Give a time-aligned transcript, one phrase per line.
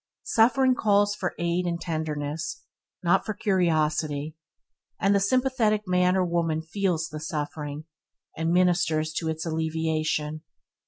[0.23, 2.63] Suffering calls for aid and tenderness,
[3.03, 4.35] and not for curiosity;
[4.99, 7.85] and the sympathetic man or woman feels the suffering,
[8.35, 10.41] and ministers to its alleviation.